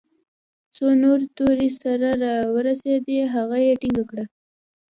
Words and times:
څو 0.75 0.85
نورې 1.01 1.27
تور 1.37 1.57
سرې 1.79 2.11
راورسېدې 2.21 3.19
هغه 3.33 3.57
يې 3.65 3.73
ټينګه 3.81 4.03
كړه. 4.09 4.25